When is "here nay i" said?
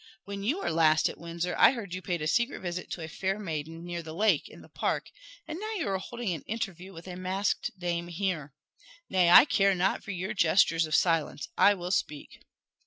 8.07-9.45